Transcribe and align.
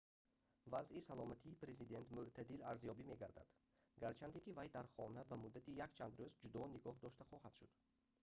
вазъи 0.71 1.01
саломатии 1.09 1.59
президент 1.63 2.07
мӯътадил 2.15 2.59
арзёбӣ 2.71 3.03
мегардад 3.11 3.49
гарчанде 4.01 4.39
ки 4.43 4.51
вай 4.57 4.67
дар 4.75 4.85
хона 4.93 5.21
ба 5.29 5.35
муддати 5.43 5.77
якчанд 5.85 6.13
рӯз 6.19 6.33
ҷудо 6.43 6.59
нигоҳ 6.75 6.95
дошта 7.03 7.23
хоҳад 7.29 7.53
шуд 7.59 7.71